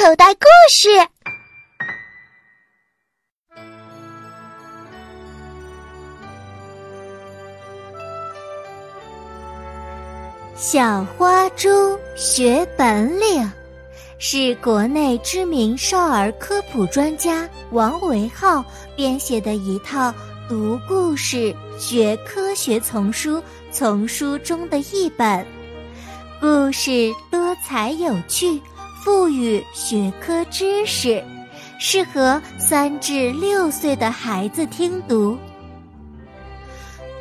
[0.00, 0.88] 口袋故事。
[10.56, 11.68] 小花猪
[12.16, 13.52] 学本领，
[14.18, 18.64] 是国内知名少儿科普专家王维浩
[18.96, 20.14] 编写的一套
[20.48, 25.46] 读故事学科学丛书丛书中的一本。
[26.40, 28.58] 故事多彩有趣，
[29.02, 31.22] 赋予学科知识，
[31.78, 35.38] 适合三至六岁的孩子听读。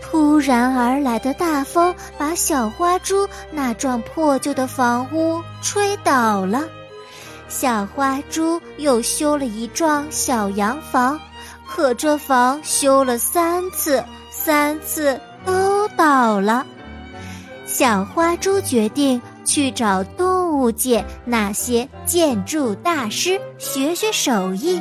[0.00, 6.64] 突然而来的大风把小花猪那幢破旧的房屋吹倒了，
[7.48, 11.20] 小花猪又修了一幢小洋房，
[11.68, 16.64] 可这房修了三次，三次都倒了。
[17.66, 24.80] 小花猪决定去找东物界那些建筑大师学学手艺。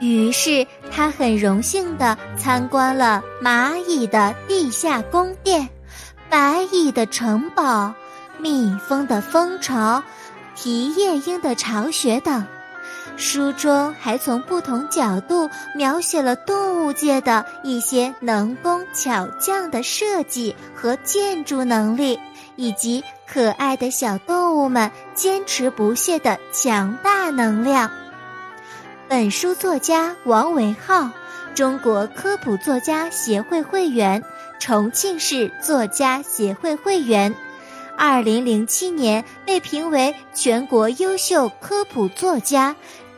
[0.00, 5.68] 于是，他很荣幸地参观了蚂蚁的地下宫殿、
[6.30, 7.94] 白蚁的城堡、
[8.38, 10.02] 蜜蜂的蜂巢、
[10.54, 12.44] 提夜莺的巢穴等。
[13.16, 22.18] 书中还从不同角度描写了动物界的一些能工巧匠的设计和建筑能力，
[22.56, 27.90] 以及可爱的小动物们坚持不懈的强大能量。
[29.08, 31.08] 本书作家王维浩，
[31.54, 34.22] 中国科普作家协会会员，
[34.58, 37.32] 重庆市作家协会会员，
[37.96, 42.74] 二零零七年被评为全国优秀科普作家。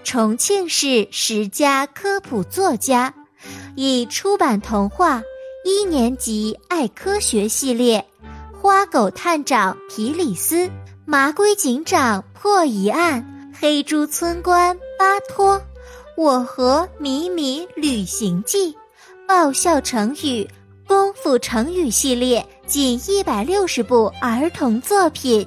[0.06, 3.12] 重庆市十佳科普作家，
[3.74, 5.18] 已出版童话
[5.64, 8.06] 《一年级爱科学》系列，
[8.56, 10.58] 《花狗探长皮里斯》，
[11.04, 13.20] 《麻龟警长破疑案》，
[13.60, 15.56] 《黑猪村官巴托》，
[16.16, 18.72] 《我和米米旅行记》，
[19.26, 20.48] 爆笑成语、
[20.86, 25.44] 功夫成语系列，近一百六十部儿童作品。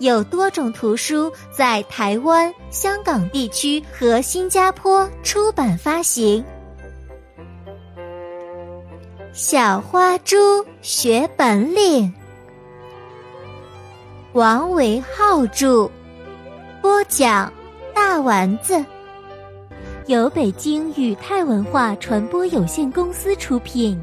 [0.00, 6.42] 有多种图书在台湾、香港地区和新加坡出版发行。
[9.34, 12.10] 小花猪学本领，
[14.32, 15.90] 王维浩著，
[16.80, 17.52] 播讲
[17.94, 18.82] 大丸子，
[20.06, 24.02] 由北京宇泰文化传播有限公司出品。